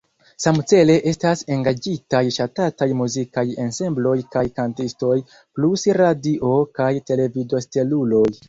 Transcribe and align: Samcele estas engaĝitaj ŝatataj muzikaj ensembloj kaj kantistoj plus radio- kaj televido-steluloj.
Samcele 0.43 0.93
estas 1.11 1.43
engaĝitaj 1.55 2.21
ŝatataj 2.37 2.87
muzikaj 3.03 3.45
ensembloj 3.67 4.15
kaj 4.37 4.45
kantistoj 4.61 5.15
plus 5.37 5.87
radio- 6.03 6.57
kaj 6.81 6.93
televido-steluloj. 7.13 8.29